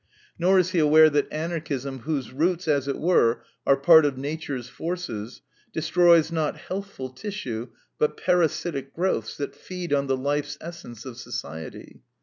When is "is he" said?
0.57-0.79